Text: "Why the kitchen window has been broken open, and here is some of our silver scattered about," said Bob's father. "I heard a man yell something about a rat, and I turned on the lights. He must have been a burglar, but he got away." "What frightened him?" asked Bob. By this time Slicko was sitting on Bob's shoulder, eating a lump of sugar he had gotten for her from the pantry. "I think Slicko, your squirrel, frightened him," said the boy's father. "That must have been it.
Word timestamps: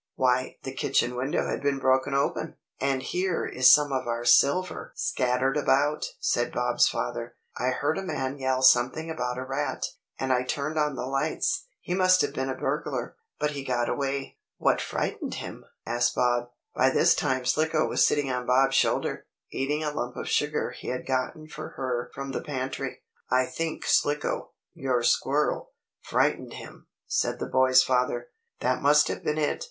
"Why 0.15 0.57
the 0.63 0.73
kitchen 0.73 1.15
window 1.15 1.45
has 1.47 1.59
been 1.59 1.77
broken 1.77 2.15
open, 2.15 2.55
and 2.79 3.03
here 3.03 3.45
is 3.45 3.71
some 3.71 3.91
of 3.91 4.07
our 4.07 4.25
silver 4.25 4.93
scattered 4.95 5.55
about," 5.55 6.07
said 6.19 6.51
Bob's 6.51 6.87
father. 6.87 7.35
"I 7.59 7.67
heard 7.67 7.99
a 7.99 8.03
man 8.03 8.39
yell 8.39 8.63
something 8.63 9.11
about 9.11 9.37
a 9.37 9.43
rat, 9.45 9.85
and 10.17 10.33
I 10.33 10.41
turned 10.41 10.79
on 10.79 10.95
the 10.95 11.05
lights. 11.05 11.67
He 11.81 11.93
must 11.93 12.21
have 12.21 12.33
been 12.33 12.49
a 12.49 12.55
burglar, 12.57 13.15
but 13.37 13.51
he 13.51 13.63
got 13.63 13.89
away." 13.89 14.39
"What 14.57 14.81
frightened 14.81 15.35
him?" 15.35 15.65
asked 15.85 16.15
Bob. 16.15 16.49
By 16.73 16.89
this 16.89 17.13
time 17.13 17.45
Slicko 17.45 17.85
was 17.85 18.03
sitting 18.03 18.31
on 18.31 18.47
Bob's 18.47 18.73
shoulder, 18.73 19.27
eating 19.51 19.83
a 19.83 19.91
lump 19.91 20.15
of 20.15 20.27
sugar 20.27 20.71
he 20.71 20.87
had 20.87 21.05
gotten 21.05 21.47
for 21.47 21.73
her 21.77 22.09
from 22.15 22.31
the 22.31 22.41
pantry. 22.41 23.03
"I 23.29 23.45
think 23.45 23.85
Slicko, 23.85 24.53
your 24.73 25.03
squirrel, 25.03 25.73
frightened 26.01 26.53
him," 26.53 26.87
said 27.05 27.37
the 27.37 27.45
boy's 27.45 27.83
father. 27.83 28.29
"That 28.61 28.81
must 28.81 29.07
have 29.07 29.23
been 29.23 29.37
it. 29.37 29.59